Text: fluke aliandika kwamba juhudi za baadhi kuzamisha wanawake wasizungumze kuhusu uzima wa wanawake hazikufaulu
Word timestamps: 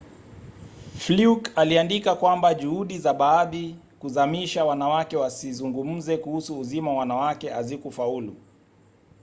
fluke 0.97 1.51
aliandika 1.55 2.15
kwamba 2.15 2.53
juhudi 2.53 2.97
za 2.99 3.13
baadhi 3.13 3.75
kuzamisha 3.99 4.65
wanawake 4.65 5.17
wasizungumze 5.17 6.17
kuhusu 6.17 6.59
uzima 6.59 6.91
wa 6.91 6.97
wanawake 6.97 7.49
hazikufaulu 7.49 8.35